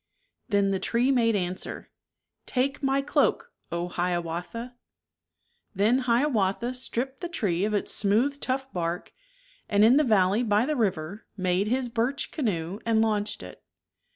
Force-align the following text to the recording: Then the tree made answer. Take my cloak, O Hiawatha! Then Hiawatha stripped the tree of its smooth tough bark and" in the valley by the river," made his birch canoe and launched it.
Then 0.49 0.71
the 0.71 0.79
tree 0.79 1.11
made 1.11 1.35
answer. 1.35 1.91
Take 2.47 2.81
my 2.81 3.03
cloak, 3.03 3.51
O 3.71 3.87
Hiawatha! 3.87 4.75
Then 5.75 5.99
Hiawatha 5.99 6.73
stripped 6.73 7.21
the 7.21 7.29
tree 7.29 7.65
of 7.65 7.75
its 7.75 7.93
smooth 7.93 8.39
tough 8.39 8.73
bark 8.73 9.11
and" 9.69 9.85
in 9.85 9.97
the 9.97 10.03
valley 10.03 10.41
by 10.41 10.65
the 10.65 10.75
river," 10.75 11.27
made 11.37 11.67
his 11.67 11.87
birch 11.87 12.31
canoe 12.31 12.79
and 12.83 12.99
launched 12.99 13.43
it. 13.43 13.61